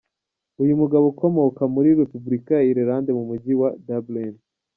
[0.61, 4.33] Uyu mugabo akomoka muri Repubulika ya Irlande mu Mujyi wa Dublin.